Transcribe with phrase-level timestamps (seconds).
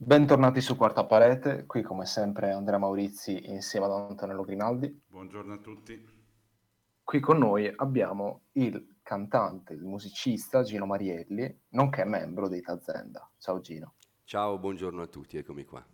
[0.00, 5.02] Bentornati su Quarta Parete, qui come sempre Andrea Maurizi insieme ad Antonello Grinaldi.
[5.08, 6.08] Buongiorno a tutti.
[7.02, 13.28] Qui con noi abbiamo il cantante, il musicista Gino Marielli, nonché membro di Tazenda.
[13.38, 13.94] Ciao Gino.
[14.22, 15.84] Ciao, buongiorno a tutti, eccomi qua.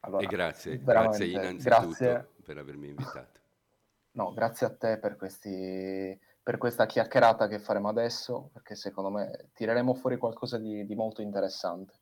[0.00, 3.38] Allora, e grazie, grazie innanzitutto grazie- per avermi invitato.
[4.12, 9.50] No, grazie a te per, questi, per questa chiacchierata che faremo adesso, perché secondo me
[9.52, 11.99] tireremo fuori qualcosa di, di molto interessante.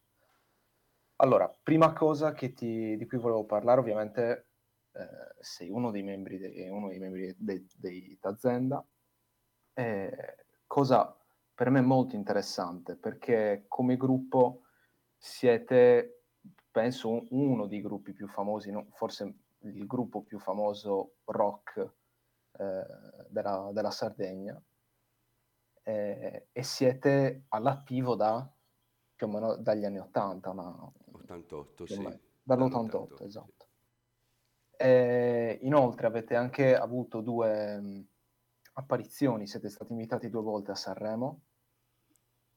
[1.21, 4.47] Allora, prima cosa ti- di cui volevo parlare, ovviamente
[4.93, 8.85] eh, sei uno dei membri, de- uno dei membri de- dei Tazenda,
[9.75, 10.37] eh,
[10.67, 11.17] cosa
[11.55, 14.63] per me molto interessante, perché come gruppo
[15.17, 16.25] siete,
[16.71, 18.87] penso, un- uno dei gruppi più famosi, no?
[18.93, 21.95] forse il gruppo più famoso rock
[22.59, 22.87] eh,
[23.29, 24.61] della, della Sardegna
[25.83, 28.49] eh, e siete all'attivo da
[29.15, 30.93] più o meno dagli anni 80, una-
[31.29, 32.03] 88, più o sì.
[32.03, 33.25] meno, dall'88, sì.
[33.25, 33.67] esatto.
[34.77, 38.07] E inoltre avete anche avuto due mh,
[38.75, 41.41] apparizioni, siete stati invitati due volte a Sanremo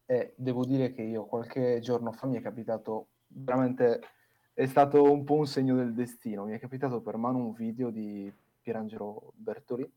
[0.05, 4.02] e devo dire che io qualche giorno fa mi è capitato veramente,
[4.53, 7.89] è stato un po' un segno del destino, mi è capitato per mano un video
[7.89, 9.89] di Pierangelo Bertoli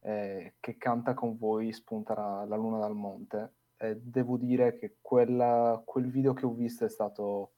[0.00, 5.82] eh, che canta con voi Spunta la luna dal monte e devo dire che quella-
[5.84, 7.52] quel video che ho visto è stato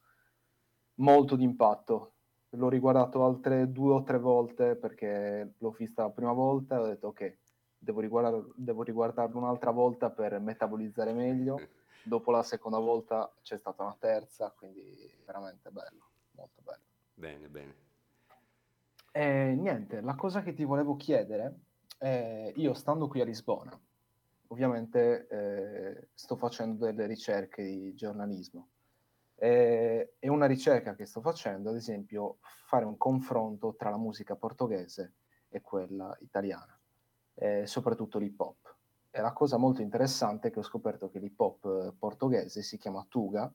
[0.96, 2.14] molto d'impatto.
[2.50, 6.86] L'ho riguardato altre due o tre volte perché l'ho vista la prima volta e ho
[6.86, 7.38] detto ok,
[7.78, 11.56] devo, riguardar- devo riguardarlo un'altra volta per metabolizzare meglio.
[12.02, 14.96] Dopo la seconda volta c'è stata una terza, quindi
[15.26, 16.84] veramente bello, molto bello.
[17.12, 17.74] Bene, bene.
[19.12, 21.58] E niente, la cosa che ti volevo chiedere,
[21.98, 23.78] è, io stando qui a Lisbona,
[24.48, 28.70] ovviamente eh, sto facendo delle ricerche di giornalismo
[29.40, 35.14] e, una ricerca che sto facendo, ad esempio, fare un confronto tra la musica portoghese
[35.48, 36.78] e quella italiana,
[37.34, 38.76] eh, soprattutto l'hip hop.
[39.10, 42.76] E la cosa molto interessante è che ho scoperto che l'hip hop eh, portoghese si
[42.78, 43.50] chiama Tuga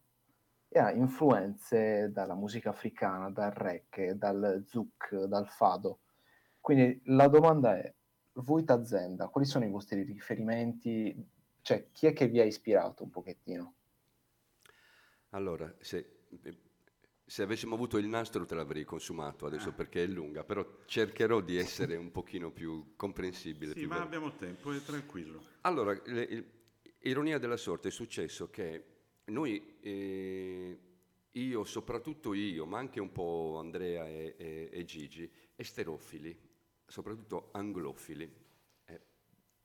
[0.69, 5.99] e ha influenze dalla musica africana, dal reggae, dal zouk, dal fado.
[6.59, 7.93] Quindi la domanda è,
[8.33, 11.15] voi Tazenda, quali sono i vostri riferimenti?
[11.61, 13.73] Cioè, chi è che vi ha ispirato un pochettino?
[15.29, 16.27] Allora, se,
[17.25, 21.57] se avessimo avuto il nastro te l'avrei consumato adesso perché è lunga, però cercherò di
[21.57, 23.73] essere un pochino più comprensibile.
[23.73, 24.07] Sì, più ma veloce.
[24.15, 25.41] abbiamo tempo, è tranquillo.
[25.61, 26.45] Allora, le- il-
[27.05, 28.85] ironia della sorte, è successo che
[29.25, 30.79] noi, eh,
[31.31, 36.37] io, soprattutto io, ma anche un po' Andrea e, e- e Gigi, esterofili,
[36.93, 38.31] soprattutto anglofili,
[38.85, 39.01] eh,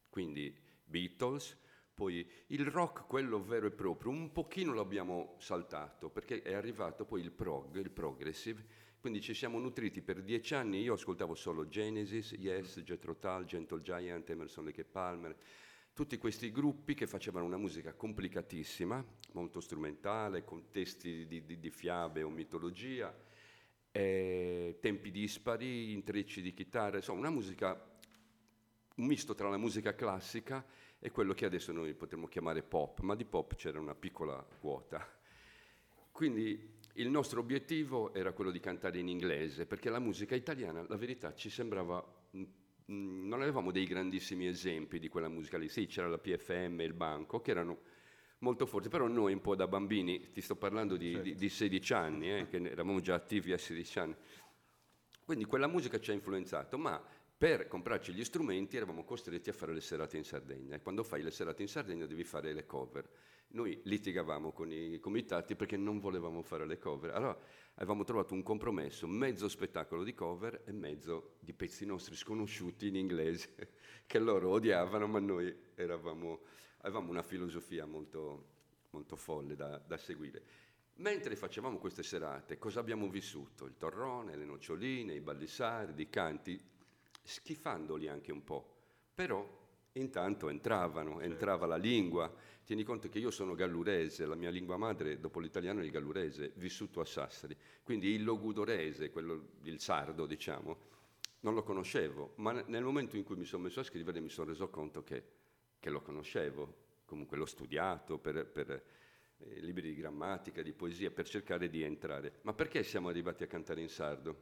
[0.09, 1.59] quindi Beatles,
[1.93, 7.21] poi il rock, quello vero e proprio, un pochino l'abbiamo saltato perché è arrivato poi
[7.21, 8.65] il prog, il progressive,
[8.99, 13.83] quindi ci siamo nutriti per dieci anni, io ascoltavo solo Genesis, Yes, Jethro Tull, Gentle
[13.83, 15.37] Giant, Emerson Lake Palmer,
[15.93, 21.71] tutti questi gruppi che facevano una musica complicatissima, molto strumentale, con testi di, di- di
[21.71, 23.15] fiabe o mitologia,
[23.93, 27.73] eh, tempi dispari, intrecci di chitarra, insomma una musica,
[28.97, 30.65] un misto tra la musica classica
[30.99, 35.07] e quello che adesso noi potremmo chiamare pop, ma di pop c'era una piccola quota.
[36.11, 40.97] Quindi il nostro obiettivo era quello di cantare in inglese, perché la musica italiana, la
[40.97, 42.05] verità, ci sembrava...
[42.37, 42.43] mm,
[42.91, 45.69] mm, Non avevamo dei grandissimi esempi di quella musica lì.
[45.69, 47.79] Sì, c'era la PFM e il Banco, che erano
[48.39, 51.93] molto forti, però noi un po' da bambini, ti sto parlando di, di- di 16
[51.93, 54.15] anni, eh, che ne- eravamo già attivi a 16 anni.
[55.25, 57.03] Quindi quella musica ci ha influenzato, ma
[57.37, 61.23] per comprarci gli strumenti eravamo costretti a fare le serate in Sardegna e quando fai
[61.23, 63.09] le serate in Sardegna devi fare le cover.
[63.51, 67.15] Noi litigavamo con i comitati perché non volevamo fare le cover.
[67.15, 67.39] Allora
[67.75, 72.97] avevamo trovato un compromesso, mezzo spettacolo di cover e mezzo di pezzi nostri sconosciuti in
[72.97, 73.71] inglese
[74.07, 76.41] che loro odiavano, ma noi eravamo,
[76.79, 78.47] avevamo una filosofia molto,
[78.91, 80.43] molto folle da, da seguire.
[80.97, 83.67] Mentre facevamo queste serate, cosa abbiamo vissuto?
[83.67, 86.61] Il torrone, le noccioline, i balli sardi, i canti,
[87.23, 88.75] schifandoli anche un po',
[89.15, 89.47] però
[89.93, 92.33] intanto entravano, entrava la lingua.
[92.65, 96.53] Tieni conto che io sono gallurese, la mia lingua madre dopo l'italiano è il gallurese,
[96.57, 100.77] vissuto a Sassari, quindi il logudorese, quello, il sardo diciamo,
[101.41, 104.29] non lo conoscevo, ma ne- nel momento in cui mi sono messo a scrivere mi
[104.29, 105.23] sono reso conto che,
[105.81, 108.71] che lo conoscevo, comunque l'ho studiato per, per,
[109.39, 112.41] eh, libri di grammatica, di poesia, per cercare di entrare.
[112.43, 114.37] Ma perché siamo arrivati a cantare in sardo?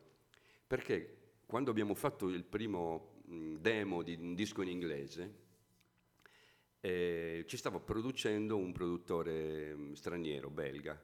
[0.66, 1.16] Perché
[1.46, 5.44] quando abbiamo fatto il primo mh, demo di un disco in inglese,
[6.80, 11.00] eh, ci stava producendo un produttore mh, straniero, belga,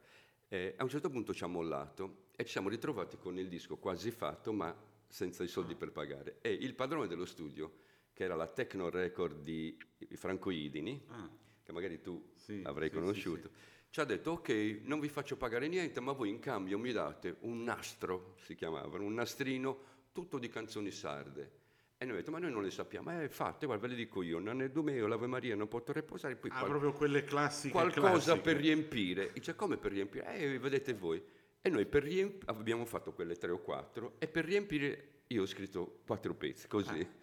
[0.48, 3.76] E a un certo punto ci ha mollato e ci siamo ritrovati con il disco
[3.76, 4.74] quasi fatto, ma
[5.06, 6.38] senza i soldi per pagare.
[6.40, 7.72] E il padrone dello studio,
[8.12, 9.76] che era la Techno Record di
[10.14, 11.28] Franco Idini, Ah,
[11.62, 13.50] che magari tu Sì, avrai sì, sì, conosciuto,
[13.90, 17.36] ci ha detto ok, non vi faccio pagare niente, ma voi in cambio mi date
[17.40, 21.60] un nastro, si chiamavano, un nastrino tutto di canzoni sarde.
[22.02, 24.22] E noi abbiamo detto, ma noi non le sappiamo, eh fate, guarda, ve le dico
[24.22, 28.08] io, Nanne Dumeo, l'Ave Maria, non potrò riposare, poi ah, qual- proprio quelle classiche qualcosa
[28.32, 28.40] classiche.
[28.40, 29.30] per riempire.
[29.32, 30.34] Dice, come per riempire?
[30.36, 31.22] Eh, vedete voi.
[31.60, 35.46] E noi per riemp- abbiamo fatto quelle tre o quattro, e per riempire io ho
[35.46, 37.20] scritto quattro pezzi, così, Ah.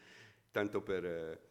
[0.52, 1.06] Tanto per...
[1.06, 1.48] eh,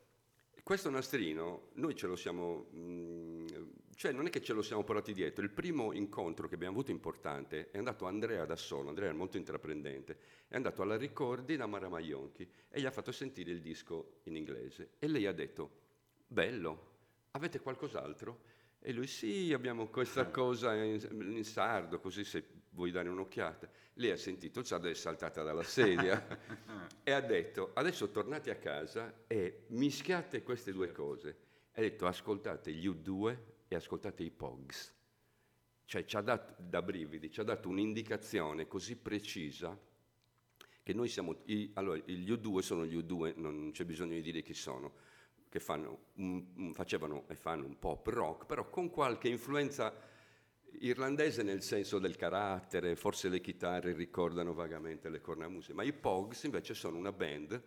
[0.68, 3.46] questo nastrino noi ce lo siamo, mm,
[3.94, 6.90] cioè non è che ce lo siamo portati dietro, il primo incontro che abbiamo avuto
[6.90, 11.64] importante è andato Andrea da solo, Andrea è molto intraprendente, è andato alla Ricordi da
[11.64, 14.90] Mara Maionchi e gli ha fatto sentire il disco in inglese.
[14.98, 15.70] E lei ha detto,
[16.26, 16.96] bello,
[17.30, 18.40] avete qualcos'altro?
[18.80, 21.00] E lui sì, abbiamo questa cosa in,
[21.34, 23.68] in sardo, così se vuoi dare un'occhiata.
[23.94, 26.24] Lei ha sentito e è saltata dalla sedia
[27.02, 31.36] e ha detto, adesso tornate a casa e mischiate queste due cose.
[31.72, 33.38] E ha detto, ascoltate gli U2
[33.68, 34.94] e ascoltate i Pogs.
[35.84, 39.76] Cioè ci ha dato, da brividi, ci ha dato un'indicazione così precisa
[40.82, 44.42] che noi siamo, i- allora gli U2 sono gli U2, non c'è bisogno di dire
[44.42, 44.92] chi sono,
[45.48, 49.94] che fanno un- facevano e fanno un pop rock, però con qualche influenza
[50.80, 56.44] irlandese nel senso del carattere, forse le chitarre ricordano vagamente le cornamuse, ma i Pogs
[56.44, 57.62] invece sono una band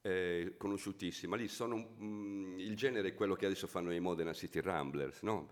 [0.00, 4.60] eh, conosciutissima, lì sono mm, il genere è quello che adesso fanno i Modena City
[4.60, 5.48] Ramblers, no?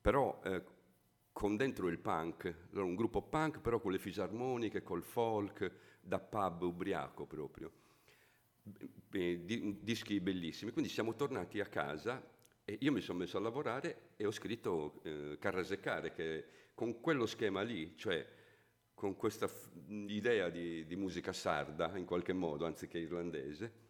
[0.00, 0.62] però eh,
[1.32, 5.70] con dentro il punk, un gruppo punk però con le fisarmoniche, col folk,
[6.00, 7.70] da pub ubriaco proprio.
[9.12, 10.72] Eh, di- dischi bellissimi.
[10.72, 12.22] Quindi siamo tornati a casa
[12.64, 16.44] e io mi sono messo a lavorare e ho scritto eh, Carrasecare, che
[16.74, 18.26] con quello schema lì, cioè
[18.94, 23.80] con questa f- idea di, di musica sarda in qualche modo, anziché irlandese,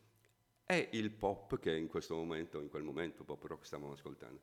[0.64, 4.40] è il pop che in questo momento, in quel momento, pop rock stavamo ascoltando.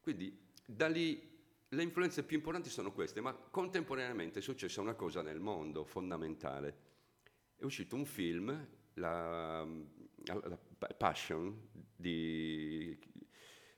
[0.00, 1.32] Quindi da lì
[1.68, 6.92] le influenze più importanti sono queste, ma contemporaneamente è successa una cosa nel mondo fondamentale.
[7.56, 9.66] È uscito un film, la,
[10.24, 10.58] la
[10.96, 12.96] Passion, di,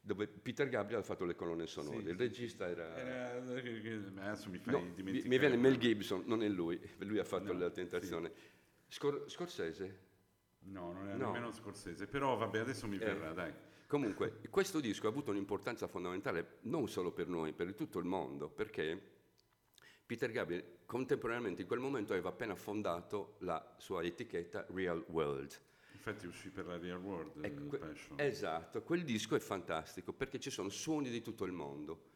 [0.06, 1.97] dove Peter Gabriel ha fatto le colonne sonore.
[1.99, 2.97] Sì, il sì, regista era...
[2.97, 5.29] Era- Adesso mi fai no, dimenticare.
[5.29, 8.31] mi viene Mel Gibson, non è lui, lui ha fatto No, la tentazione.
[8.87, 10.05] Scor- Scorsese?
[10.69, 11.26] No, non è No.
[11.32, 12.99] nemmeno scorsese, però vabbè, adesso mi Eh.
[13.05, 13.53] verrà, dai.
[13.88, 18.49] Comunque, questo disco ha avuto un'importanza fondamentale non solo per noi, per tutto il mondo,
[18.49, 19.00] perché
[20.06, 25.59] Peter Gabriel contemporaneamente in quel momento aveva appena fondato la sua etichetta Real World.
[26.08, 28.20] Infatti uscì per la Real World, Ecco, que- Passion.
[28.20, 32.11] esatto, quel disco è fantastico perché ci sono suoni di tutto il mondo.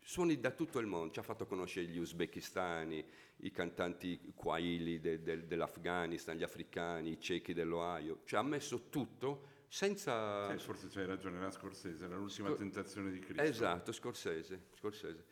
[0.00, 3.04] Suoni da tutto il mondo, ci ha fatto conoscere gli uzbekistani,
[3.40, 9.48] i cantanti Quaili de- de- dell'Afghanistan, gli africani, i cechi dell'Ohio, cioè ha messo tutto
[9.68, 10.50] senza...
[10.54, 13.42] Eh, forse c'hai ragione, era scorsese, era l'ultima Scor- tentazione di Cristo.
[13.42, 14.68] Esatto, Scorsese.
[14.78, 15.24] Scorsese.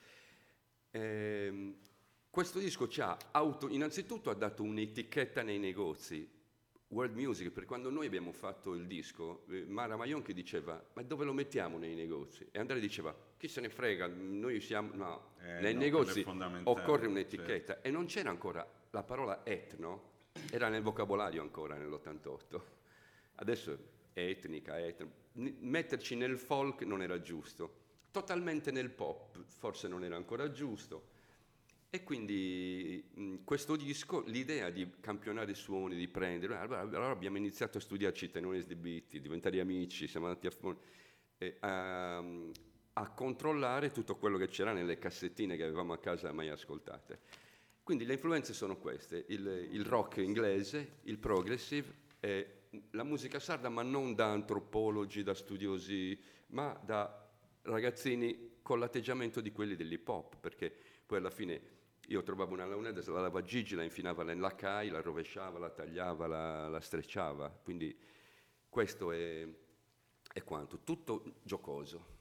[0.91, 1.75] Ehm,
[2.29, 6.29] questo disco ci ha auto, innanzitutto ha dato un'etichetta nei negozi,
[6.89, 11.25] World Music, perché quando noi abbiamo fatto il disco, eh, Mara Maionchi diceva, ma dove
[11.25, 12.47] lo mettiamo nei negozi?
[12.51, 16.25] E Andrea diceva, chi se ne frega, noi siamo, no, Eh, nei no, negozi
[16.65, 17.81] occorre un'etichetta.
[17.81, 20.13] E non c'era ancora, la parola etno
[20.51, 22.61] era nel vocabolario ancora nell'88.
[23.37, 23.79] Adesso
[24.13, 25.11] è etnica, etno.
[25.33, 27.83] Metterci nel folk non era giusto.
[28.13, 31.13] Totalmente nel pop forse non era ancora giusto.
[31.95, 37.37] E quindi mh, questo disco, l'idea di campionare i suoni, di prendere, allora, allora abbiamo
[37.37, 42.25] iniziato a studiarci i tenori di beat, diventare amici, siamo andati a, a,
[42.95, 47.21] a controllare tutto quello che c'era nelle cassettine che avevamo a casa mai ascoltate.
[47.85, 53.69] Quindi le influenze sono queste, il, il rock inglese, il progressive, e la musica sarda,
[53.69, 57.31] ma non da antropologi, da studiosi, ma da
[57.63, 60.75] ragazzini con l'atteggiamento di quelli dell'hip hop, perché
[61.07, 64.55] poi alla fine io trovavo una launetta, se la dava a Gigi, la infinava nella
[64.55, 67.97] CAI, la rovesciava, la tagliava, la, la strecciava, quindi
[68.69, 69.47] questo è,
[70.33, 72.13] è quanto, tutto giocoso.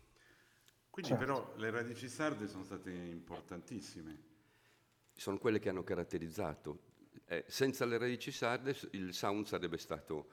[0.90, 1.26] Quindi Certo.
[1.26, 4.32] però le radici sarde sono state importantissime.
[5.16, 6.92] sono quelle che hanno caratterizzato.
[7.26, 10.30] Eh, senza le radici sarde il sound sarebbe stato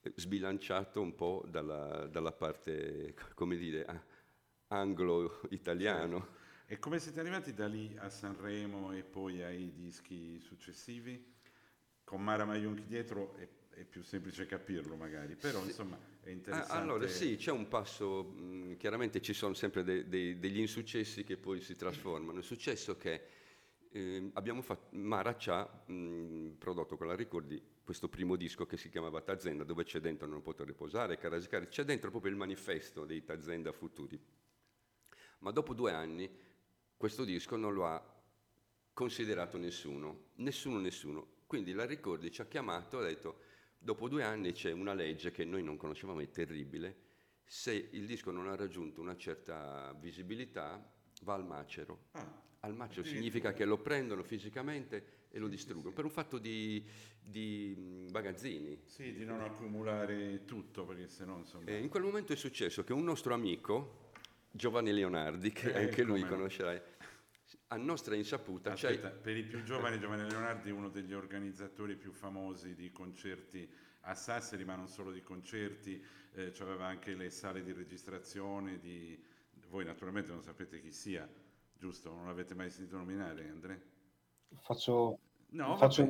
[0.00, 3.86] eh, sbilanciato un po' dalla, dalla parte, come dire,
[4.68, 6.42] anglo-italiano.
[6.74, 11.24] E come siete arrivati da lì a Sanremo e poi ai dischi successivi?
[12.02, 15.66] Con Mara Maionchi dietro è, è più semplice capirlo magari, però Sì.
[15.66, 16.76] insomma è Ah, interessante.
[16.82, 21.36] Allora sì, c'è un passo, mh, chiaramente ci sono sempre de- dei- degli insuccessi che
[21.36, 22.40] poi si trasformano.
[22.40, 23.22] È successo che
[23.92, 28.76] eh, abbiamo fatto, Mara ci ha mh, prodotto con la Ricordi questo primo disco che
[28.76, 33.04] si chiamava Tazenda, dove c'è dentro Non poter riposare, Carasicare, c'è dentro proprio il manifesto
[33.04, 34.20] dei Tazenda futuri.
[35.38, 36.52] Ma dopo due anni
[37.04, 38.02] questo disco non lo ha
[38.94, 41.26] considerato nessuno, nessuno, nessuno.
[41.46, 43.40] Quindi la Ricordi ci ha chiamato e ha detto,
[43.76, 46.96] dopo due anni c'è una legge che noi non conoscevamo, è terribile,
[47.44, 50.82] se il disco non ha raggiunto una certa visibilità
[51.24, 52.06] va al macero.
[52.12, 56.82] Ah, Al macero significa che lo prendono fisicamente e lo distruggono, per un fatto di,
[57.20, 58.80] di magazzini.
[58.86, 61.66] Sì, di non accumulare tutto, perché sennò insomma...
[61.66, 64.00] E in quel momento è successo che un nostro amico,
[64.50, 66.28] Giovanni Leonardi, che Eh, anche lui no.
[66.28, 66.80] conoscerai,
[67.68, 71.12] a nostra insaputa, ci ha- Aspetta, per i più giovani Giovanni Leonardi è uno degli
[71.12, 73.68] organizzatori più famosi di concerti
[74.02, 76.02] a Sassari, ma non solo di concerti,
[76.34, 79.22] eh, aveva anche le sale di registrazione di...
[79.68, 81.28] Voi naturalmente non sapete chi sia,
[81.76, 82.14] giusto?
[82.14, 83.80] Non l'avete mai sentito nominare, Andrea?
[84.60, 85.18] Faccio,
[85.54, 86.08] No, faccio.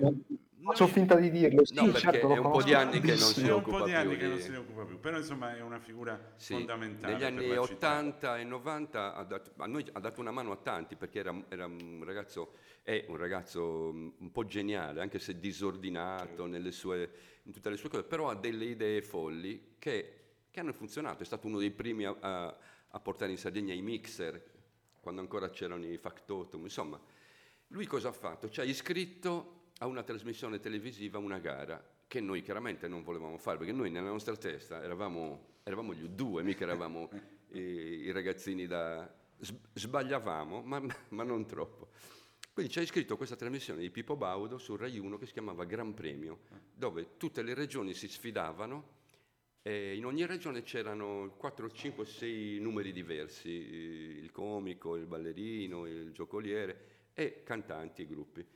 [0.65, 1.65] Faccio finta di dirlo.
[1.65, 3.79] Sì, No, perché certo, è un po' di anni che non si è un occupa
[3.79, 5.79] po' di più anni che non di- se ne occupa più, però insomma è una
[5.79, 7.13] figura Sì, fondamentale.
[7.13, 7.75] negli per anni la città.
[7.99, 11.45] 80 e 90 ha dato, a noi ha dato una mano a tanti perché era,
[11.49, 12.53] era un ragazzo,
[12.83, 17.11] è un ragazzo mm, un po' geniale, anche se disordinato nelle sue,
[17.45, 21.23] in tutte le sue cose, però ha delle idee folli che, che hanno funzionato.
[21.23, 22.57] È stato uno dei primi a, a-
[22.97, 24.53] a portare in Sardegna i mixer,
[25.01, 27.01] quando ancora c'erano i factotum, insomma.
[27.69, 28.49] Lui cosa ha fatto?
[28.49, 33.59] Ci ha iscritto a una trasmissione televisiva, una gara, che noi chiaramente non volevamo fare,
[33.59, 37.11] perché noi nella nostra testa eravamo, eravamo gli U2, mica eravamo
[37.53, 39.23] i, i ragazzini da...
[39.75, 41.89] Sbagliavamo, ma, ma non troppo.
[42.53, 45.93] Quindi iscritto a questa trasmissione di Pippo Baudo su Rai 1 che si chiamava Gran
[45.93, 49.03] Premio, dove tutte le regioni si sfidavano
[49.61, 56.13] e in ogni regione c'erano 4, 5, 6 numeri diversi, il comico, il ballerino, il
[56.13, 58.47] giocoliere e cantanti e gruppi.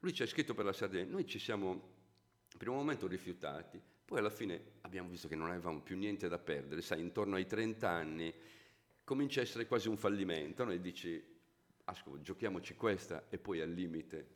[0.00, 1.72] Lui ci ha iscritto per la Sardegna, noi ci siamo
[2.52, 6.38] in primo momento rifiutati, poi alla fine abbiamo visto che non avevamo più niente da
[6.38, 8.32] perdere, sai, intorno ai 30 anni
[9.04, 11.22] comincia a essere quasi un fallimento, noi dici,
[11.84, 14.26] ascolta, giochiamoci questa e poi al limite,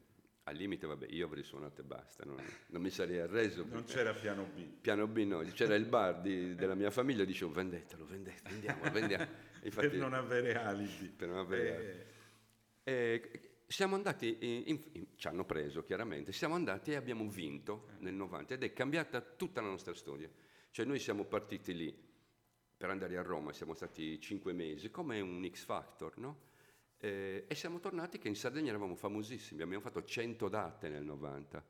[0.45, 3.65] al limite vabbè, io avrei suonato e basta, non, non mi sarei arreso.
[3.69, 4.61] Non c'era piano B.
[4.81, 9.27] Piano B no, c'era il bar di- della mia famiglia, dicevo vendetelo, vendetelo, vendiamo, vendiamo.
[9.63, 11.07] Infatti, per non avere alibi.
[11.09, 12.07] per non avere-
[12.85, 17.29] Eh, eh, siamo andati, in- in- in- ci hanno preso chiaramente, siamo andati e abbiamo
[17.29, 20.31] vinto nel 90 ed è cambiata tutta la nostra storia.
[20.71, 21.97] Cioè noi siamo partiti lì
[22.77, 26.53] per andare a Roma, siamo stati cinque mesi, come un X Factor, no?
[26.99, 31.65] Eh, e siamo tornati che in Sardegna eravamo famosissimi, abbiamo fatto 100 date nel 90.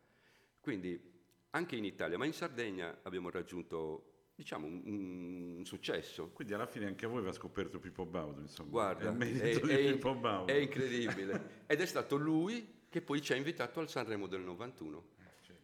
[0.60, 1.12] Quindi
[1.50, 6.30] anche in Italia, ma in Sardegna abbiamo raggiunto, diciamo, un, un successo.
[6.30, 8.70] quindi alla fine anche a voi va scoperto Pippo Baudo, insomma.
[8.70, 10.46] Guarda, è è, è- Baudo.
[10.52, 11.62] è incredibile.
[11.66, 15.12] Ed è stato lui che poi ci ha invitato al Sanremo del 91.
[15.40, 15.62] Certo.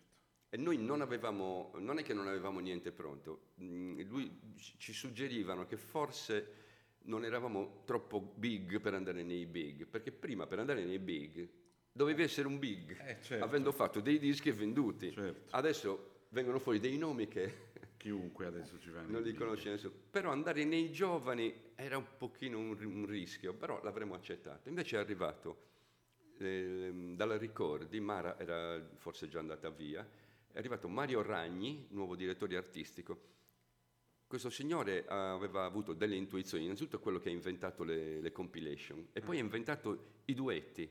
[0.50, 4.92] E noi non avevamo, non è che non avevamo niente pronto, mm, lui ci ci
[4.92, 6.54] suggerivano che forse
[7.02, 11.48] non eravamo troppo big per andare nei big, perché prima per andare nei big
[11.92, 13.44] dovevi essere un big, Eh, certo.
[13.44, 15.10] avendo fatto dei dischi venduti.
[15.12, 15.56] Certo.
[15.56, 17.68] Adesso vengono fuori dei nomi che
[18.00, 19.02] Chiunque adesso ci va.
[19.02, 19.92] non li conosce nessuno.
[20.10, 24.70] Però andare nei giovani era un pochino un, un rischio, però l'avremmo accettato.
[24.70, 25.66] Invece è arrivato
[26.38, 30.00] ehm, dalla Ricordi, Mara era forse già andata via,
[30.50, 33.28] è arrivato Mario Ragni, nuovo direttore artistico.
[34.26, 39.20] Questo signore aveva avuto delle intuizioni, innanzitutto quello che ha inventato le, le compilation e
[39.20, 40.90] poi ha inventato i duetti,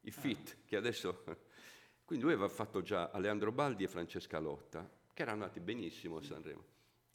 [0.00, 1.24] i fit, che adesso...
[2.04, 6.22] Quindi lui aveva fatto già Aleandro Baldi e Francesca Lotta, che erano andati benissimo a
[6.22, 6.64] Sanremo.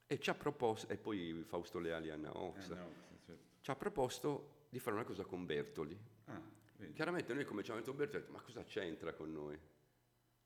[0.05, 2.91] E ci ha proposto, e poi Fausto Leali e Anna Eh, Oxa, no,
[3.25, 3.43] certo.
[3.61, 5.97] ci ha proposto di fare una cosa con Bertoli.
[6.25, 6.39] Ah.
[6.93, 9.57] Chiaramente noi come ci hanno detto Bertoli, ma cosa c'entra con noi?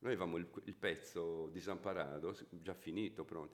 [0.02, 3.54] Noi avevamo il, il pezzo disamparato, già finito, pronto.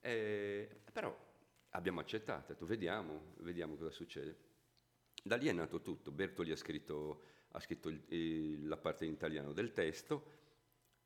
[0.00, 1.14] E- però
[1.70, 4.38] abbiamo accettato, detto vediamo, vediamo cosa succede.
[5.22, 6.10] Da lì è nato tutto.
[6.10, 10.44] Bertoli ha scritto, ha scritto il- il- la parte in italiano del testo,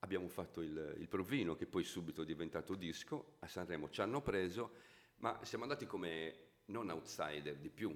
[0.00, 4.20] abbiamo fatto il, il provino che poi subito è diventato disco, a Sanremo ci hanno
[4.22, 4.72] preso,
[5.16, 6.34] ma siamo andati come
[6.66, 7.94] non outsider di più.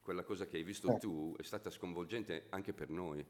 [0.00, 0.98] Quella cosa che hai visto Eh.
[0.98, 3.24] tu è stata sconvolgente anche per noi.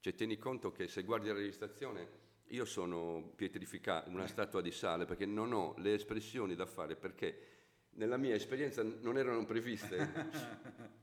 [0.00, 5.06] Cioè, tieni conto che se guardi la registrazione, io sono pietrificato, una statua di sale,
[5.06, 7.48] perché non ho le espressioni da fare, perché
[7.96, 10.12] nella mia esperienza non erano previste.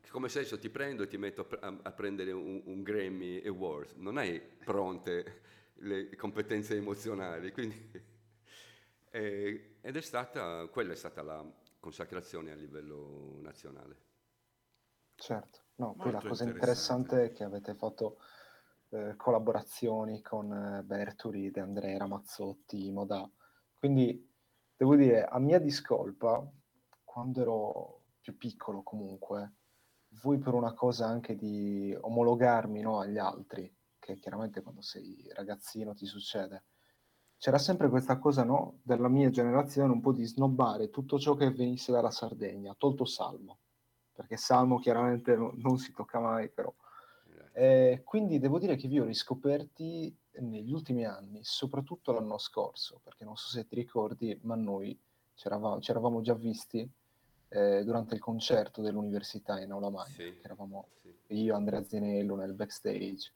[0.12, 2.84] Come se adesso ti prendo e ti metto a, pre- a- a prendere un, un
[2.84, 5.42] Grammy Award, non hai pronte
[5.82, 8.10] le competenze emozionali, quindi
[9.14, 11.46] E, ed è stata, quella è stata la
[11.80, 13.98] consacrazione a livello nazionale.
[15.16, 17.26] Certo, no, poi la cosa interessante.
[17.26, 18.20] è che avete fatto
[18.90, 23.30] eh, collaborazioni con eh, Berturi, De Andrea Ramazzotti, Modà,
[23.78, 24.28] quindi
[24.78, 26.50] devo dire, a mia discolpa,
[27.04, 29.56] quando ero più piccolo comunque,
[30.22, 33.72] vuoi per una cosa anche di omologarmi no, agli altri,
[34.02, 36.64] che chiaramente quando sei ragazzino ti succede,
[37.38, 41.52] c'era sempre questa cosa no, della mia generazione un po' di snobbare tutto ciò che
[41.52, 43.60] venisse dalla Sardegna, tolto Salmo,
[44.12, 46.74] perché Salmo chiaramente no, non si tocca mai, però.
[47.54, 53.24] Eh, quindi devo dire che vi ho riscoperti negli ultimi anni, soprattutto l'anno scorso, perché
[53.24, 54.98] non so se ti ricordi, ma noi
[55.34, 56.90] ci eravamo già visti
[57.50, 61.14] eh, durante il concerto dell'università in Aula Magna, sì, eravamo sì.
[61.42, 63.34] io, Andrea Zinello nel backstage.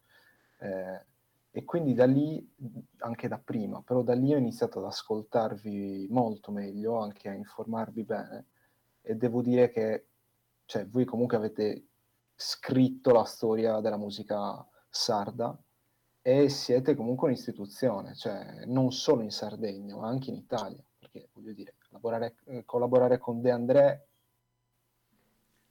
[0.57, 1.05] Eh,
[1.51, 2.45] e quindi da lì,
[2.97, 8.03] anche da prima, però da lì ho iniziato ad ascoltarvi molto meglio, anche a informarvi
[8.03, 8.45] bene
[9.01, 10.07] e devo dire che
[10.65, 11.85] cioè, voi comunque avete
[12.35, 15.57] scritto la storia della musica sarda
[16.21, 21.53] e siete comunque un'istituzione, cioè non solo in Sardegna, ma anche in Italia, perché voglio
[21.53, 22.35] dire, collaborare,
[22.65, 24.07] collaborare con De André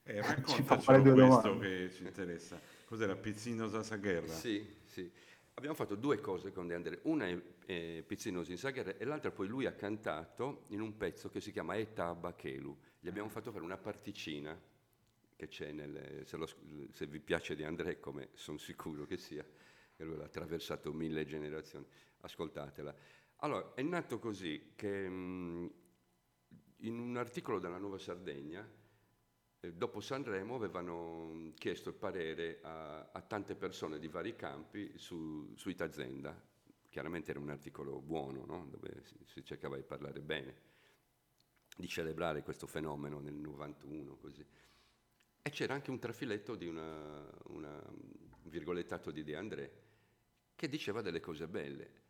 [0.05, 1.59] eh, raccontacelo questo domande.
[1.59, 2.61] che ci interessa.
[2.85, 4.33] Cos'era Pizzino Sasaguerra?
[4.33, 5.11] Sì, sì.
[5.55, 7.01] Abbiamo fatto due cose con De André.
[7.03, 11.41] Una è eh, Pizzino Sasaguerra e l'altra poi lui ha cantato in un pezzo che
[11.41, 12.77] si chiama Eta Bachelu.
[13.01, 14.59] Gli abbiamo fatto fare una particina
[15.37, 16.23] che c'è nel...
[16.27, 16.47] Se, lo,
[16.93, 19.45] se vi piace De André, come sono sicuro che sia,
[19.97, 21.87] che lui ha attraversato mille generazioni,
[22.21, 22.95] ascoltatela.
[23.37, 25.67] Allora, è nato così che mh, mm,
[26.79, 28.67] in un articolo della Nuova Sardegna
[29.73, 35.69] dopo Sanremo avevano chiesto il parere a, a tante persone di vari campi su, su
[35.69, 36.39] Itazenda.
[36.89, 38.67] Chiaramente era un articolo buono, no?
[38.71, 40.57] dove si, si, cercava di parlare bene,
[41.77, 44.47] di celebrare questo fenomeno nel 91, così.
[45.43, 49.83] E c'era anche un trafiletto di una, una, un virgolettato di De André
[50.55, 52.03] che diceva delle cose belle.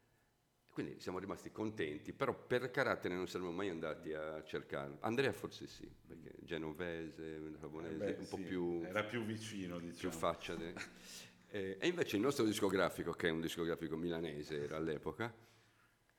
[0.75, 4.97] Quindi siamo rimasti contenti, però per carattere non saremmo mai andati a cercarlo.
[5.03, 8.83] Andrea forse sì, perché genovese, savonese, eh beh, un po' più...
[8.83, 10.11] Era più vicino, diciamo.
[10.11, 10.57] Più faccia.
[10.57, 10.75] De...
[11.47, 15.33] eh, e invece il nostro discografico, che è un discografico milanese era all'epoca,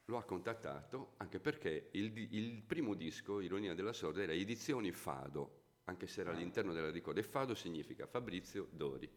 [0.06, 5.63] lo ha contattato anche perché il, il primo disco, Ironia della Sorda, era Edizioni Fado,
[5.84, 6.34] anche se era ah.
[6.34, 7.20] all'interno della ricorda.
[7.20, 9.12] E Fado significa Fabrizio Dori.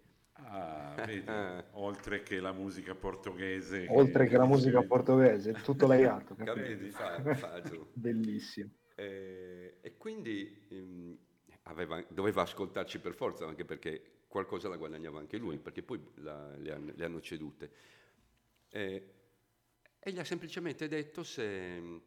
[0.44, 1.24] Ah, vedi,
[1.72, 3.86] oltre che la musica portoghese.
[3.90, 6.34] Oltre che, che la musica portoghese, tutto legato.
[6.36, 7.20] Vedi, fa,
[7.92, 8.70] Bellissimo.
[8.94, 11.18] Eh, e quindi ehm,
[11.64, 16.56] aveva, doveva ascoltarci per forza, anche perché qualcosa la guadagnava anche lui, perché poi la,
[16.56, 17.70] le, han, le, hanno cedute.
[18.68, 19.14] Eh,
[19.98, 22.00] e gli ha semplicemente detto se,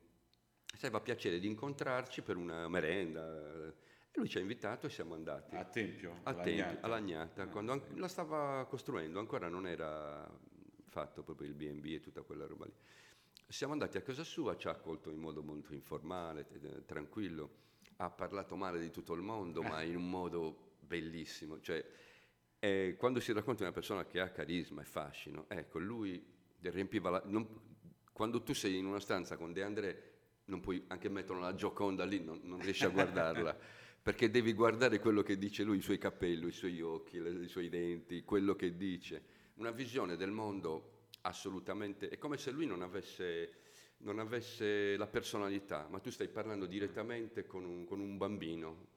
[0.65, 3.73] se aveva piacere di incontrarci per una merenda
[4.13, 5.55] e lui ci ha invitato e siamo andati.
[5.55, 6.19] A Tempio?
[6.23, 10.29] A Tempio, all'Agnata, ah, quando an- la stava costruendo, ancora non era
[10.89, 12.73] fatto proprio il B&B e tutta quella roba lì.
[13.47, 17.49] Siamo andati a casa sua, ci ha accolto in modo molto informale, t- tranquillo,
[17.97, 21.61] ha parlato male di tutto il mondo, ma in un modo bellissimo.
[21.61, 21.85] Cioè,
[22.59, 26.21] eh, quando si racconta una persona che ha carisma e fascino, ecco, lui
[26.59, 27.21] riempiva la...
[27.25, 27.47] Non,
[28.11, 30.09] quando tu sei in una stanza con De André,
[30.45, 33.57] non puoi anche mettere una gioconda lì, non, non riesci a guardarla.
[34.01, 37.69] perché devi guardare quello che dice lui, i suoi capelli, i suoi occhi, i suoi
[37.69, 39.23] denti, quello che dice.
[39.55, 42.09] Una visione del mondo assolutamente...
[42.09, 43.53] È come se lui non avesse,
[43.97, 48.87] non avesse la personalità, ma tu stai parlando direttamente con un, con un bambino,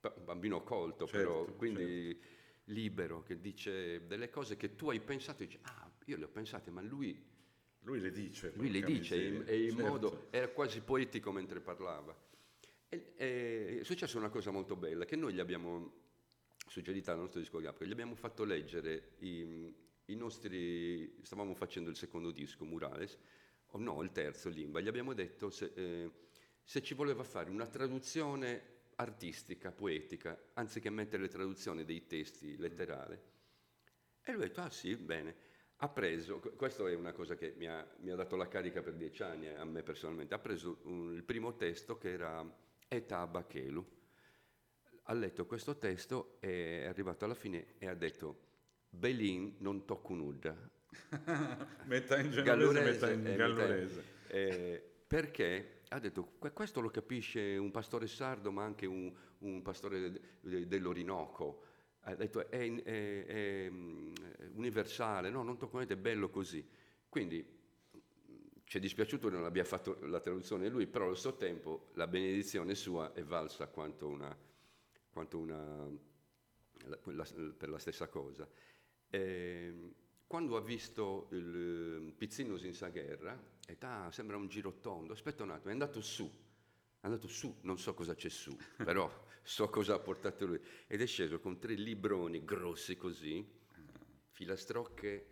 [0.00, 2.26] un bambino colto certo, però, quindi certo.
[2.66, 6.28] libero, che dice delle cose che tu hai pensato e dici, ah, io le ho
[6.28, 7.30] pensate, ma lui...
[7.84, 8.52] Lui le dice.
[8.54, 9.86] Lui le dice, e in certo.
[9.88, 10.26] modo...
[10.30, 12.16] Era quasi poetico mentre parlava.
[12.92, 16.00] È successa una cosa molto bella, che noi gli abbiamo
[16.66, 19.74] suggerito al nostro discografico, gli abbiamo fatto leggere i,
[20.06, 23.18] i nostri, stavamo facendo il secondo disco, Murales,
[23.68, 26.10] o no, il terzo, Limba, gli abbiamo detto se, eh,
[26.62, 33.18] se ci voleva fare una traduzione artistica, poetica, anziché mettere le traduzioni dei testi letterali.
[34.22, 35.34] E lui ha detto, ah sì, bene.
[35.76, 38.94] Ha preso, questa è una cosa che mi ha, mi ha, dato la carica per
[38.94, 42.60] dieci anni a me personalmente, ha preso un, il primo testo che era
[42.92, 43.82] Eta Bachelu.
[45.04, 48.40] Ha letto questo testo, è arrivato alla fine e ha detto
[48.90, 50.54] Belin non tocco nuda.
[51.86, 54.04] metà in genovese, metà in eh, gallurese.
[54.26, 60.20] Eh, perché ha detto questo lo capisce un pastore sardo ma anche un, un pastore
[60.42, 61.62] dell'Orinoco.
[62.00, 63.70] Ha detto è, è, è, è
[64.52, 66.62] universale, no, non tocco niente, è bello così.
[67.08, 67.61] Quindi
[68.72, 72.06] ci è dispiaciuto che non abbia fatto la traduzione lui, però allo stesso tempo la
[72.06, 74.34] benedizione sua è valsa quanto una,
[75.10, 75.90] quanto una
[76.86, 78.48] la, per la stessa cosa.
[79.10, 79.94] E, ehm,
[80.26, 85.42] quando ha visto il Pizzino senza guerra, ha detto, ah, sembra un giro tondo, aspetta
[85.42, 86.24] un attimo, è andato su,
[86.98, 91.02] è andato su, non so cosa c'è su, però so cosa ha portato lui, ed
[91.02, 93.46] è sceso con tre libroni grossi così,
[94.30, 95.31] filastrocche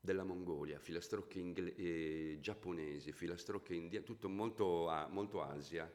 [0.00, 5.92] della Mongolia, filastrocche ingle- eh, giapponesi, filastrocche indiane, tutto molto, molto Asia,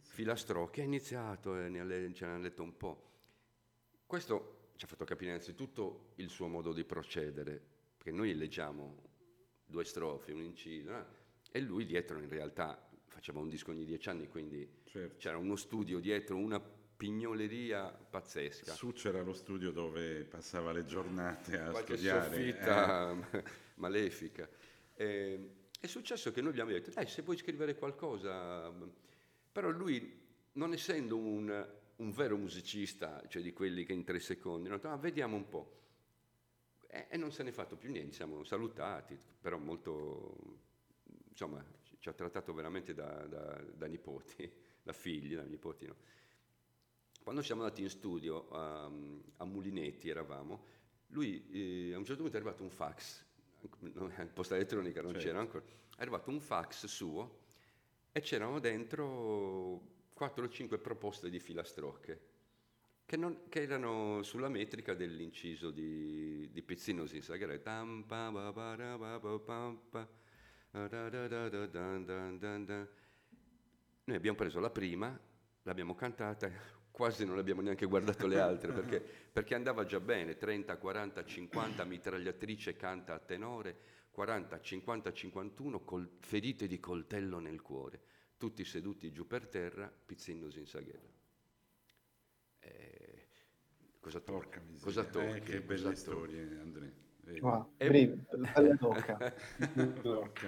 [0.00, 3.08] filastrocche, ha iniziato, e ne ce ne ha letto un po'.
[4.06, 7.60] Questo ci ha fatto capire innanzitutto il suo modo di procedere,
[7.96, 9.08] perché noi leggiamo
[9.66, 11.04] due strofe, un inciso, eh?
[11.50, 15.16] e lui dietro in realtà faceva un disco ogni dieci anni, quindi certo.
[15.18, 16.60] c'era uno studio dietro, una
[17.00, 18.74] pignoleria pazzesca.
[18.74, 22.24] Su c'era lo studio dove passava le giornate a Qualche studiare.
[22.26, 23.44] soffitta eh.
[23.76, 24.46] malefica.
[24.94, 28.70] E, è successo che noi abbiamo detto, dai, se vuoi scrivere qualcosa...
[29.50, 30.20] Però lui,
[30.52, 34.98] non essendo un, un vero musicista, cioè di quelli che in tre secondi, detto, ah,
[34.98, 35.78] vediamo un po'.
[36.86, 40.58] E, e non se ne è fatto più niente, siamo salutati, però molto...
[41.30, 41.64] Insomma,
[41.98, 45.96] ci ha trattato veramente da, da, da nipoti, da figli, da nipoti, no?
[47.30, 48.90] Quando siamo andati in studio a,
[49.36, 50.64] a Mulinetti, eravamo,
[51.10, 53.24] lui eh, a un certo punto è arrivato un fax,
[54.34, 55.26] posta elettronica non certo.
[55.28, 57.42] c'era ancora, è arrivato un fax suo
[58.10, 59.80] e c'erano dentro
[60.12, 62.20] 4 o 5 proposte di filastrocche
[63.06, 67.62] che, non, che erano sulla metrica dell'inciso di, di Pizzino Sinsagare.
[74.02, 75.16] Noi abbiamo preso la prima,
[75.62, 80.76] l'abbiamo cantata, quasi non abbiamo neanche guardato le altre perché, perché, andava già bene, 30,
[80.76, 83.74] 40, 50, mitragliatrice canta a tenore,
[84.10, 88.02] 40, 50, 51, col, ferite di coltello nel cuore,
[88.36, 91.08] tutti seduti giù per terra, pizzinnosi in saghera.
[92.58, 93.28] Eh,
[93.98, 94.62] cosa tocca?
[94.82, 95.36] Cosa tocca?
[95.36, 96.92] Eh, che belle storie, Andrea.
[97.40, 97.88] Wow, e,
[98.54, 99.34] bella tocca.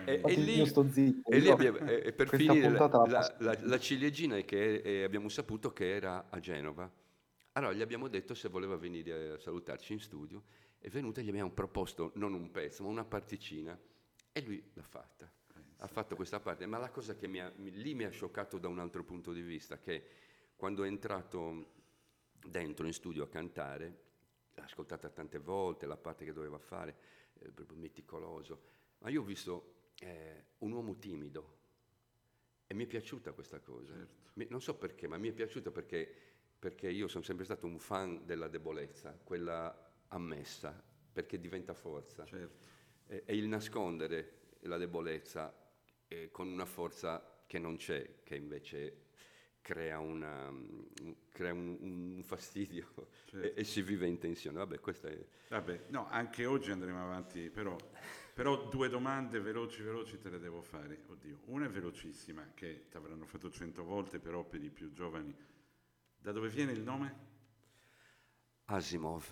[0.05, 4.37] e, e, lì, zitto, e lì abbiamo, e per finire la, la, la, la, ciliegina
[4.37, 6.91] è che è, abbiamo saputo che era a Genova.
[7.53, 10.43] Allora gli abbiamo detto se voleva venire a salutarci in studio,
[10.79, 13.79] è venuto e gli abbiamo proposto non un pezzo, ma una particina.
[14.33, 15.31] E lui l'ha fatta.
[15.77, 18.69] Ha fatto questa parte, ma la cosa che mi ha, lì mi ha scioccato da
[18.69, 20.05] un altro punto di vista, che
[20.57, 21.73] quando è entrato
[22.47, 24.12] dentro in studio a cantare,
[24.57, 26.97] ascoltata tante volte, la parte che doveva fare,
[27.39, 28.63] eh, proprio meticoloso,
[28.99, 31.61] ma io ho visto eh, un uomo timido
[32.67, 33.95] e mi è piaciuta questa cosa.
[33.95, 34.31] Certo.
[34.35, 36.11] Mi, non so perché, ma mi è piaciuta perché,
[36.59, 42.25] perché io sono sempre stato un fan della debolezza, quella ammessa, perché diventa forza.
[42.25, 42.67] Certo.
[43.07, 45.55] E, e, il nascondere la debolezza
[46.09, 49.11] eh, con una forza che non c'è, che invece
[49.63, 50.53] crea, una,
[51.31, 52.93] crea un, un, fastidio
[53.25, 53.47] certo.
[53.47, 54.59] e, e, si vive in tensione.
[54.59, 55.27] Vabbè, questa è...
[55.49, 57.75] Vabbè, no, anche oggi andremo avanti, però,
[58.35, 61.05] però, due domande veloci, veloci te le devo fare.
[61.07, 65.35] Oddio, una è velocissima, che ti avranno fatto cento volte, però per i più giovani.
[66.19, 67.31] Da dove viene il nome?
[68.67, 69.25] Asimov,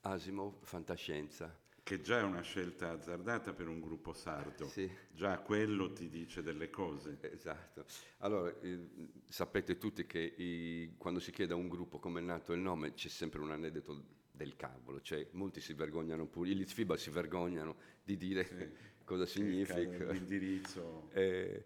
[0.00, 1.63] Asimov, fantascienza.
[1.84, 4.90] Che già è una scelta azzardata per un gruppo sardo, sì.
[5.12, 7.18] già quello ti dice delle cose.
[7.20, 7.84] Esatto.
[8.20, 8.88] Allora, eh,
[9.28, 12.94] sapete tutti che i, quando si chiede a un gruppo come è nato il nome
[12.94, 17.76] c'è sempre un aneddoto del cavolo, cioè molti si vergognano pure, i Litfiba si vergognano
[18.02, 18.68] di dire sì.
[19.04, 20.10] cosa significa.
[20.10, 21.10] L'indirizzo.
[21.12, 21.64] Eh,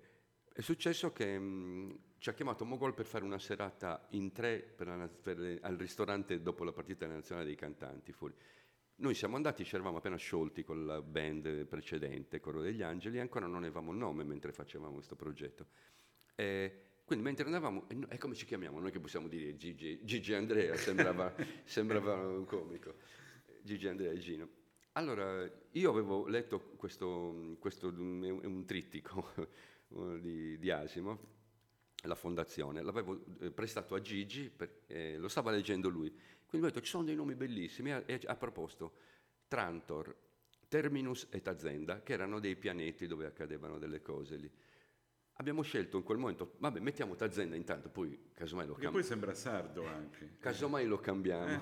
[0.52, 4.88] è successo che mh, ci ha chiamato Mogol per fare una serata in tre per
[4.88, 8.34] la, per, al ristorante dopo la partita nazionale dei cantanti fuori.
[9.00, 13.20] Noi siamo andati, ci eravamo appena sciolti con la band precedente, Coro degli Angeli, e
[13.20, 15.66] ancora non avevamo il nome mentre facevamo questo progetto.
[16.34, 18.80] E quindi mentre andavamo, e come ci chiamiamo?
[18.80, 21.32] Noi che possiamo dire Gigi, Gigi Andrea, sembrava,
[21.64, 22.96] sembrava un comico,
[23.62, 24.48] Gigi Andrea e Gino.
[24.92, 29.32] Allora, io avevo letto questo, questo un, un trittico
[30.18, 31.18] di, di Asimov,
[32.02, 36.12] la fondazione, l'avevo eh, prestato a Gigi, per, eh, lo stava leggendo lui,
[36.48, 38.94] quindi ho detto ci sono dei nomi bellissimi e ha proposto
[39.48, 40.16] Trantor,
[40.66, 44.50] Terminus e Tazenda, che erano dei pianeti dove accadevano delle cose lì.
[45.34, 48.94] Abbiamo scelto in quel momento, vabbè, mettiamo Tazenda intanto, poi casomai lo cambiamo.
[48.94, 50.36] poi sembra sardo anche.
[50.40, 51.52] Casomai lo cambiamo.
[51.52, 51.60] Eh.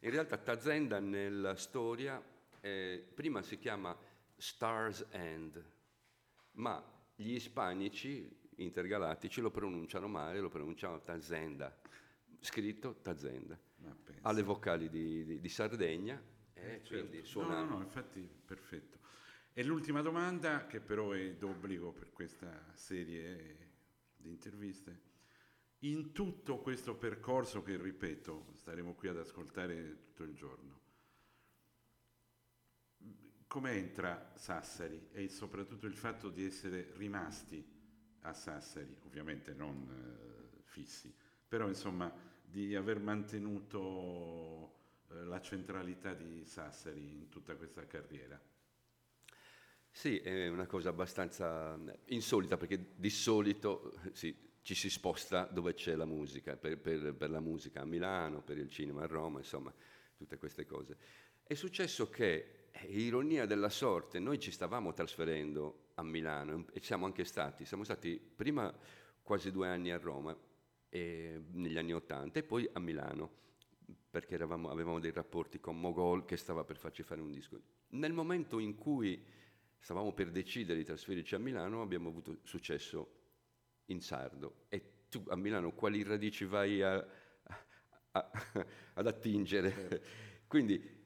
[0.00, 2.22] In realtà Tazenda nella storia
[2.60, 3.96] eh, prima si chiama
[4.36, 5.64] Stars End,
[6.52, 11.74] ma gli ispanici intergalattici lo pronunciano male, lo pronunciano Tazenda,
[12.40, 13.58] scritto Tazenda
[14.22, 16.20] alle vocali di, di, di Sardegna.
[16.52, 17.24] Eh, certo.
[17.24, 17.60] suona...
[17.60, 18.98] No, no, no, infatti perfetto.
[19.52, 23.74] E l'ultima domanda, che però è d'obbligo per questa serie
[24.16, 25.00] di interviste,
[25.80, 30.80] in tutto questo percorso che, ripeto, staremo qui ad ascoltare tutto il giorno,
[33.46, 37.64] come entra Sassari e soprattutto il fatto di essere rimasti
[38.20, 41.14] a Sassari, ovviamente non eh, fissi,
[41.46, 42.12] però insomma
[42.46, 44.72] di aver mantenuto
[45.10, 48.40] eh, la centralità di Sassari in tutta questa carriera.
[49.90, 55.94] Sì, è una cosa abbastanza insolita perché di solito sì, ci si sposta dove c'è
[55.94, 59.72] la musica, per, per, per, la musica a Milano, per il cinema a Roma, insomma,
[60.16, 60.96] tutte queste cose.
[61.42, 67.06] È successo che, eh, ironia della sorte, noi ci stavamo trasferendo a Milano e siamo
[67.06, 68.74] anche stati, siamo stati prima
[69.22, 70.36] quasi due anni a Roma,
[70.96, 73.30] eh, negli anni Ottanta, e poi a Milano,
[74.10, 77.60] perché eravamo, avevamo dei rapporti con Mogol che stava per farci fare un disco.
[77.90, 79.22] Nel momento in cui
[79.78, 83.12] stavamo per decidere di trasferirci a Milano, abbiamo avuto successo
[83.86, 87.06] in sardo e tu a Milano quali radici vai a,
[88.12, 88.30] a,
[88.94, 89.70] ad attingere?
[89.70, 90.00] Certo.
[90.48, 91.04] Quindi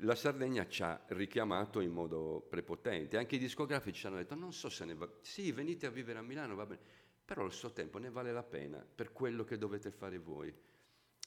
[0.00, 4.52] la Sardegna ci ha richiamato in modo prepotente, anche i discografici ci hanno detto non
[4.52, 6.80] so se ne va, sì venite a vivere a Milano, va bene,
[7.26, 10.54] però allo stesso tempo ne vale la pena per quello che dovete fare voi.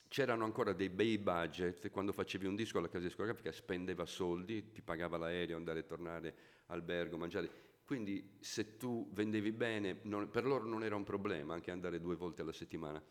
[0.07, 4.81] C'erano ancora dei bei budget, quando facevi un disco la casa discografica spendeva soldi, ti
[4.81, 6.35] pagava l'aereo, andare e tornare,
[6.67, 7.51] albergo, mangiare,
[7.83, 12.15] quindi se tu vendevi bene, non, per loro non era un problema anche andare due
[12.15, 13.03] volte alla settimana.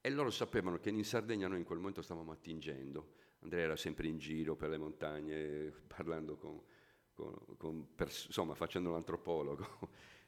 [0.00, 3.14] E loro sapevano che in Sardegna noi in quel momento stavamo attingendo.
[3.40, 6.60] Andrea era sempre in giro per le montagne, parlando con,
[7.12, 9.66] con, con pers- insomma, facendo l'antropologo.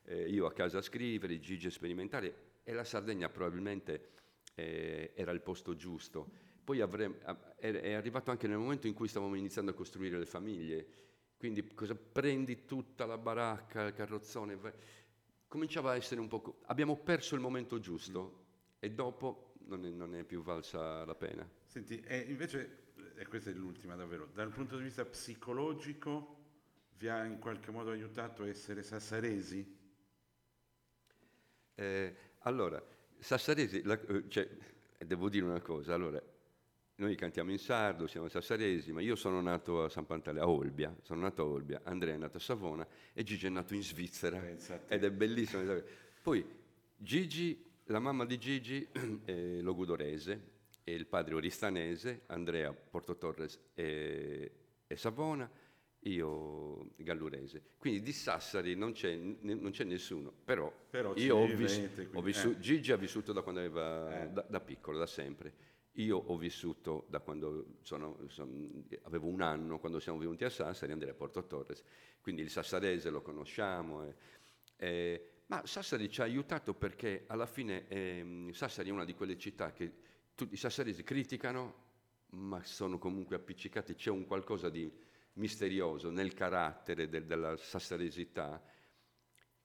[0.05, 4.11] Eh, io a casa a scrivere, Gigi a sperimentare, e la Sardegna probabilmente
[4.55, 6.31] eh, era il posto giusto.
[6.65, 7.19] Poi avrem-
[7.57, 11.03] è arrivato anche nel momento in cui stavamo iniziando a costruire le famiglie
[11.45, 14.59] quindi cosa, prendi tutta la baracca, il carrozzone,
[15.47, 16.61] cominciava a essere un po'...
[16.69, 18.47] Abbiamo perso il momento giusto
[18.79, 21.47] e dopo non è, non è più valsa la pena.
[21.67, 26.37] Senti, e invece, e questa è l'ultima davvero, dal punto di vista psicologico
[26.97, 29.74] vi ha in qualche modo aiutato a essere sassaresi?
[31.75, 32.83] Eh, allora,
[33.19, 34.49] sassaresi, la, eh, cioè,
[34.99, 36.23] devo dire una cosa, allora,
[36.97, 40.95] noi cantiamo in sardo, siamo sassaresi, ma io sono nato a San Pantaleo, a Olbia,
[41.03, 44.41] sono nato a Olbia, Andrea è nato a Savona e Gigi è nato in Svizzera
[44.87, 45.83] ed è bellissimo.
[46.23, 46.47] Poi
[46.97, 48.87] Gigi, la mamma di Gigi
[49.25, 50.53] è logudorese
[50.85, 54.53] e il padre oristanese, Andrea Porto Torres e,
[54.87, 55.51] e Savona,
[56.05, 57.63] io gallurese.
[57.79, 62.59] Quindi di Sassari non c'è, non c'è nessuno, però, però io ho, vis- ho vissuto,
[62.59, 62.61] eh.
[62.61, 64.29] Gigi ha vissuto da quando aveva, eh.
[64.31, 68.51] da, da piccolo, da sempre io ho vissuto da quando sono, sono,
[69.03, 71.85] avevo un anno, quando siamo venuti a Sassari, andare a Porto Torres,
[72.21, 74.05] quindi il sassarese lo conosciamo.
[74.05, 74.15] Eh,
[74.77, 79.39] eh, ma Sassari ci ha aiutato perché alla fine eh, Sassari è una di quelle
[79.39, 79.93] città che
[80.35, 81.83] tutti i sassaresi criticano,
[82.31, 84.91] ma sono comunque appiccicati, c'è un qualcosa di
[85.35, 88.63] misterioso nel carattere del, della sassaresità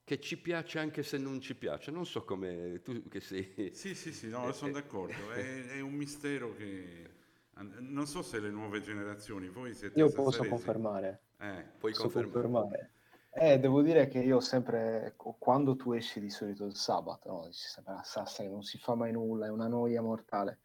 [0.04, 1.92] che ci piace anche se non ci piace.
[1.92, 3.72] Non so come tu che sei...
[3.74, 5.32] Sì, sì, sì, no, sono d'accordo.
[5.32, 7.18] È, è, un mistero che...
[7.60, 10.00] Non so se le nuove generazioni, voi siete...
[10.00, 11.26] Io posso confermare.
[11.38, 12.32] Eh, puoi confermare.
[12.32, 12.94] confermare.
[13.32, 17.46] Eh, devo dire che io sempre, quando tu esci di solito il sabato, no?
[17.46, 20.62] dici sempre a Sassari, non si fa mai nulla, è una noia mortale.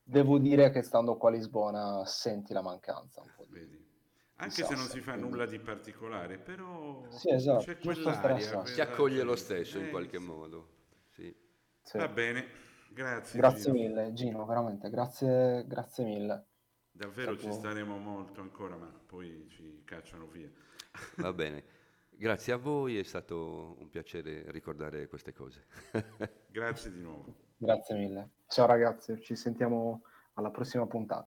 [0.00, 3.58] Devo dire che stando qua a Lisbona senti la mancanza un po' di...
[3.58, 3.83] Vedi
[4.36, 5.30] anche se non si fa quindi...
[5.30, 8.62] nulla di particolare, però sì, esatto, c'è quell'aria.
[8.62, 10.68] Ti accoglie lo stesso in qualche modo.
[11.10, 11.34] Sì.
[11.82, 11.98] Sì.
[11.98, 12.46] Va bene,
[12.90, 13.38] grazie.
[13.38, 13.74] Grazie Gino.
[13.74, 16.46] mille Gino, veramente, grazie, grazie mille.
[16.90, 17.52] Davvero Stato...
[17.52, 20.50] ci staremo molto ancora, ma poi ci cacciano via.
[21.16, 21.64] Va bene,
[22.10, 25.66] grazie a voi, è stato un piacere ricordare queste cose.
[26.50, 27.34] grazie di nuovo.
[27.56, 28.30] Grazie mille.
[28.48, 30.02] Ciao ragazzi, ci sentiamo
[30.34, 31.22] alla prossima puntata.